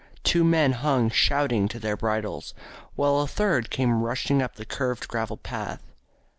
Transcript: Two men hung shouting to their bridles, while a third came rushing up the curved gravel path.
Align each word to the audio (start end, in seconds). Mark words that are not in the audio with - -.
Two 0.23 0.43
men 0.43 0.71
hung 0.71 1.11
shouting 1.11 1.67
to 1.67 1.77
their 1.77 1.95
bridles, 1.95 2.55
while 2.95 3.19
a 3.19 3.27
third 3.27 3.69
came 3.69 4.01
rushing 4.01 4.41
up 4.41 4.55
the 4.55 4.65
curved 4.65 5.07
gravel 5.07 5.37
path. 5.37 5.83